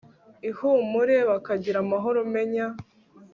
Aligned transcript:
ihumure, 0.49 1.15
bakagira 1.29 1.77
amahoro, 1.85 2.19
menya 2.33 2.65